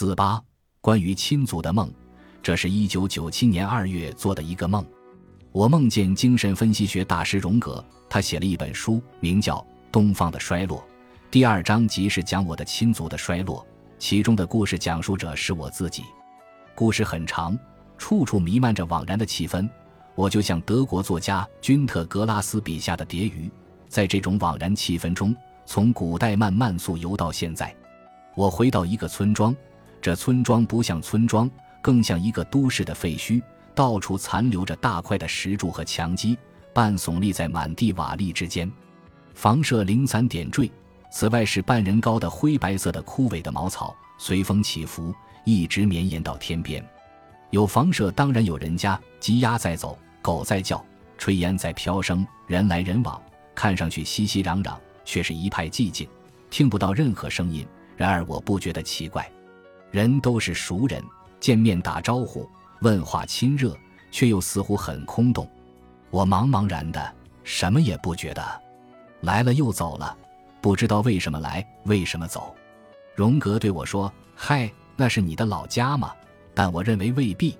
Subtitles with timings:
[0.00, 0.40] 四八，
[0.80, 1.92] 关于亲族的梦，
[2.40, 4.86] 这是一九九七年二月做的一个梦。
[5.50, 9.56] 我梦见精神分析学大师荣格，他写了一本书，名叫
[9.90, 10.78] 《东方的衰落》。
[11.32, 13.66] 第二章即是讲我的亲族的衰落，
[13.98, 16.04] 其中的故事讲述者是我自己。
[16.76, 17.58] 故事很长，
[17.96, 19.68] 处处弥漫着惘然的气氛。
[20.14, 23.50] 我就像德国作家君特·格拉斯笔下的蝶鱼，
[23.88, 25.34] 在这种惘然气氛中，
[25.66, 27.74] 从古代慢慢溯游到现在。
[28.36, 29.52] 我回到一个村庄。
[30.00, 31.50] 这村庄不像村庄，
[31.82, 33.42] 更像一个都市的废墟，
[33.74, 36.36] 到处残留着大块的石柱和墙基，
[36.72, 38.70] 半耸立在满地瓦砾之间，
[39.34, 40.70] 房舍零散点缀。
[41.10, 46.86] 此外是半人高的灰白色的枯萎的茅草，随风起伏，一直绵延到天边。
[47.50, 50.84] 有房舍，当然有人家，鸡鸭在走，狗在叫，
[51.18, 53.20] 炊烟在飘升，人来人往，
[53.54, 56.06] 看上去熙熙攘攘，却是一派寂静，
[56.50, 57.66] 听不到任何声音。
[57.96, 59.26] 然而我不觉得奇怪。
[59.90, 61.02] 人都是熟人，
[61.40, 62.48] 见面打招呼，
[62.82, 63.76] 问话亲热，
[64.10, 65.48] 却又似乎很空洞。
[66.10, 68.42] 我茫茫然的，什么也不觉得。
[69.22, 70.16] 来了又走了，
[70.60, 72.54] 不知道为什么来，为什么走。
[73.14, 76.12] 荣格对我说：“嗨，那是你的老家吗？”
[76.54, 77.56] 但我认为未必。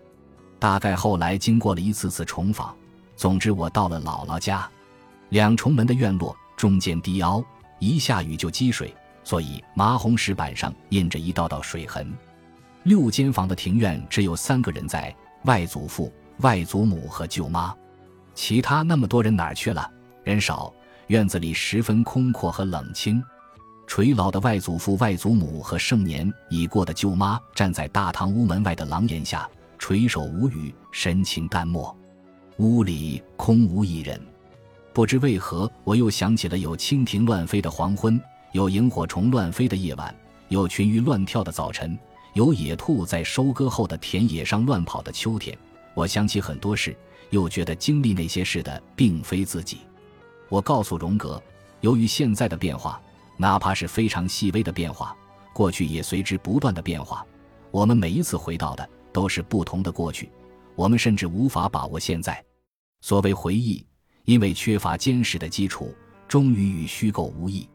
[0.59, 2.77] 大概后来经过了一次次重访，
[3.17, 4.69] 总之我到了姥姥家。
[5.31, 7.45] 两重门的院落中间低凹，
[7.79, 8.95] 一下雨就积水。
[9.29, 12.11] 所以麻红石板上印着一道道水痕。
[12.84, 17.75] 六间房的庭院只有三个人在：外祖父、外祖母和舅妈。
[18.34, 19.87] 其他那么多人哪儿去了？
[20.25, 20.73] 人少，
[21.09, 23.23] 院子里十分空阔和冷清。
[23.87, 29.47] 垂老的外祖父、外祖母和盛年已过的舅妈站在大堂屋门外的廊檐下，
[29.79, 31.95] 垂首无语，神情淡漠。
[32.56, 34.19] 屋里空无一人。
[34.95, 38.19] 不知为何，我又想起了有蜻蜓乱飞的黄昏。
[38.53, 40.15] 有萤火虫乱飞的夜晚，
[40.49, 41.99] 有群鱼乱跳的早晨，
[42.33, 45.57] 有野兔在收割后的田野上乱跑的秋天。
[45.95, 46.97] 我想起很多事，
[47.31, 49.79] 又觉得经历那些事的并非自己。
[50.49, 51.43] 我告诉荣格，
[51.83, 53.00] 由于现在的变化，
[53.37, 55.15] 哪怕是非常细微的变化，
[55.53, 57.27] 过去也随之不断的变化。
[57.71, 60.31] 我们每一次回到的都是不同的过去，
[60.75, 62.43] 我们甚至无法把握现在。
[63.03, 63.84] 所谓回忆，
[64.25, 65.95] 因为缺乏坚实的基础，
[66.27, 67.69] 终于与虚构无异。